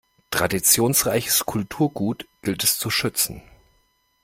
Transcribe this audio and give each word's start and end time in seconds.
Traditionsreiches 0.31 1.45
Kulturgut 1.45 2.25
gilt 2.41 2.63
es 2.63 2.79
zu 2.79 2.89
schützen. 2.89 3.43